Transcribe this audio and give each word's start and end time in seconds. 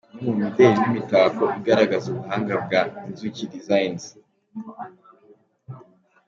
Imwe 0.19 0.29
mu 0.29 0.35
mideli 0.41 0.77
n’imitako 0.81 1.43
igaragaza 1.59 2.05
ubuhanga 2.09 2.53
bwa 2.63 2.81
Inzuki 3.07 3.49
Designs. 3.53 4.05